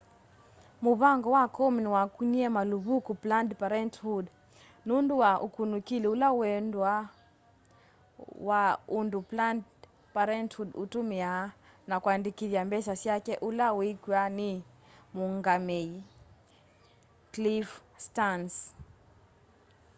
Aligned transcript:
mũvango 0.83 1.29
wa 1.37 1.45
komen 1.57 1.87
wakunie 1.95 2.47
maluvuku 2.55 3.11
planned 3.23 3.51
parenthood 3.61 4.25
nundu 4.87 5.13
wa 5.23 5.31
ukunikili 5.45 6.07
ula 6.13 6.27
wuendeeye 6.39 6.95
wa 8.49 8.61
undũ 8.99 9.19
planned 9.31 9.65
parenthood 10.15 10.69
itumiaa 10.83 11.45
na 11.89 11.95
kũandikithya 12.03 12.61
mbesa 12.69 12.93
syake 13.01 13.33
ula 13.47 13.67
wiikwa 13.77 14.21
ni 14.37 14.49
muungamei 15.13 15.91
cliff 17.33 17.67
stearns 18.05 18.55